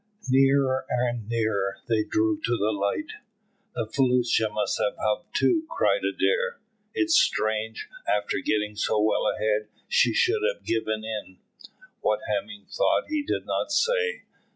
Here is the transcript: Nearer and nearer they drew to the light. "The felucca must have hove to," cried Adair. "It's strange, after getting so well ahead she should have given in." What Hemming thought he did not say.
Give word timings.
Nearer 0.31 0.83
and 0.89 1.29
nearer 1.29 1.77
they 1.87 2.03
drew 2.03 2.41
to 2.41 2.57
the 2.57 2.71
light. 2.71 3.19
"The 3.75 3.85
felucca 3.85 4.51
must 4.51 4.79
have 4.79 4.95
hove 4.97 5.31
to," 5.33 5.67
cried 5.69 6.03
Adair. 6.03 6.57
"It's 6.95 7.13
strange, 7.15 7.87
after 8.07 8.39
getting 8.43 8.75
so 8.75 8.99
well 8.99 9.27
ahead 9.27 9.67
she 9.87 10.11
should 10.15 10.41
have 10.55 10.65
given 10.65 11.03
in." 11.05 11.37
What 11.99 12.21
Hemming 12.27 12.65
thought 12.67 13.09
he 13.09 13.21
did 13.21 13.45
not 13.45 13.71
say. 13.71 14.23